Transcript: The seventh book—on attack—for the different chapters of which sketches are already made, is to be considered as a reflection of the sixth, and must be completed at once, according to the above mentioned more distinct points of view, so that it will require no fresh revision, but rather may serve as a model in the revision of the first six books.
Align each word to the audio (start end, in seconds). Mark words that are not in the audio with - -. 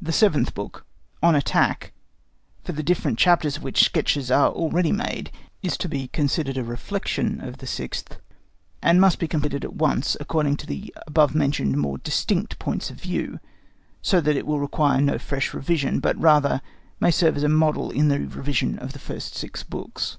The 0.00 0.12
seventh 0.12 0.54
book—on 0.54 1.34
attack—for 1.34 2.72
the 2.72 2.82
different 2.82 3.18
chapters 3.18 3.58
of 3.58 3.62
which 3.62 3.84
sketches 3.84 4.30
are 4.30 4.50
already 4.50 4.92
made, 4.92 5.30
is 5.60 5.76
to 5.76 5.90
be 5.90 6.08
considered 6.08 6.56
as 6.56 6.62
a 6.64 6.64
reflection 6.64 7.38
of 7.42 7.58
the 7.58 7.66
sixth, 7.66 8.18
and 8.80 8.98
must 8.98 9.18
be 9.18 9.28
completed 9.28 9.62
at 9.62 9.74
once, 9.74 10.16
according 10.18 10.56
to 10.56 10.66
the 10.66 10.94
above 11.06 11.34
mentioned 11.34 11.76
more 11.76 11.98
distinct 11.98 12.58
points 12.58 12.88
of 12.88 12.96
view, 12.98 13.40
so 14.00 14.22
that 14.22 14.38
it 14.38 14.46
will 14.46 14.58
require 14.58 15.02
no 15.02 15.18
fresh 15.18 15.52
revision, 15.52 16.00
but 16.00 16.16
rather 16.18 16.62
may 16.98 17.10
serve 17.10 17.36
as 17.36 17.42
a 17.42 17.48
model 17.50 17.90
in 17.90 18.08
the 18.08 18.20
revision 18.20 18.78
of 18.78 18.94
the 18.94 18.98
first 18.98 19.34
six 19.34 19.62
books. 19.62 20.16